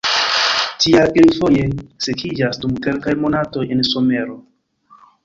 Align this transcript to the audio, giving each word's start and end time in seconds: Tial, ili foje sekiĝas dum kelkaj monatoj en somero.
Tial, 0.85 1.11
ili 1.23 1.35
foje 1.41 1.67
sekiĝas 2.05 2.61
dum 2.65 2.75
kelkaj 2.87 3.13
monatoj 3.27 3.67
en 3.77 3.85
somero. 3.91 4.39